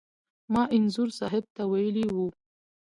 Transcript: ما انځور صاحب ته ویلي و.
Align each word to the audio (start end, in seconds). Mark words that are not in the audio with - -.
ما 0.53 0.63
انځور 0.75 1.09
صاحب 1.19 1.43
ته 1.55 1.63
ویلي 1.71 2.05
و. 2.15 2.17